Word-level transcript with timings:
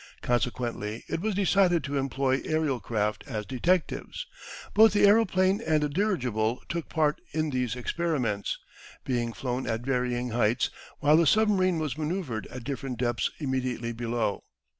Consequently, 0.23 1.03
it 1.07 1.19
was 1.21 1.35
decided 1.35 1.83
to 1.83 1.95
employ 1.99 2.41
aerial 2.43 2.79
craft 2.79 3.23
as 3.27 3.45
detectives. 3.45 4.25
Both 4.73 4.93
the 4.93 5.05
aeroplane 5.05 5.61
and 5.63 5.83
the 5.83 5.89
dirigible 5.89 6.63
took 6.67 6.89
part 6.89 7.21
in 7.33 7.51
these 7.51 7.75
experiments, 7.75 8.57
being 9.05 9.31
flown 9.31 9.67
at 9.67 9.81
varying 9.81 10.29
heights, 10.31 10.71
while 11.01 11.17
the 11.17 11.27
submarine 11.27 11.77
was 11.77 11.99
maneouvred 11.99 12.47
at 12.49 12.63
different 12.63 12.97
depths 12.97 13.29
immediately 13.39 13.93
below. 13.93 14.43